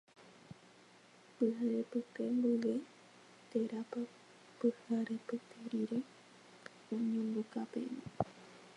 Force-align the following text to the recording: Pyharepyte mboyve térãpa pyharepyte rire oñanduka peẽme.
Pyharepyte 1.35 2.23
mboyve 2.35 2.75
térãpa 3.49 4.01
pyharepyte 4.57 5.55
rire 5.71 5.99
oñanduka 6.93 7.59
peẽme. 7.71 8.01